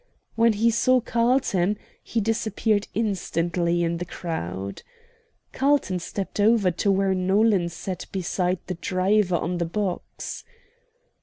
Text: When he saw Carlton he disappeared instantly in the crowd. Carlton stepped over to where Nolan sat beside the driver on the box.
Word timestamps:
When 0.33 0.53
he 0.53 0.71
saw 0.71 0.99
Carlton 0.99 1.77
he 2.01 2.19
disappeared 2.21 2.87
instantly 2.95 3.83
in 3.83 3.97
the 3.99 4.05
crowd. 4.05 4.81
Carlton 5.53 5.99
stepped 5.99 6.39
over 6.39 6.71
to 6.71 6.89
where 6.89 7.13
Nolan 7.13 7.69
sat 7.69 8.07
beside 8.11 8.57
the 8.65 8.73
driver 8.73 9.35
on 9.35 9.59
the 9.59 9.65
box. 9.65 10.43